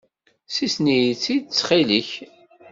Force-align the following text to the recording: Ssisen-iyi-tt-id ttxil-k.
Ssisen-iyi-tt-id 0.49 1.43
ttxil-k. 1.47 2.09